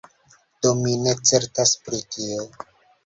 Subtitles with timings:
[0.61, 2.51] Do mi ne certas pri tio.